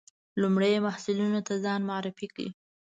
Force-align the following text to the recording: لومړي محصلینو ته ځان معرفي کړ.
لومړي 0.41 0.73
محصلینو 0.87 1.39
ته 1.47 1.53
ځان 1.63 1.81
معرفي 1.89 2.27
کړ. 2.35 2.39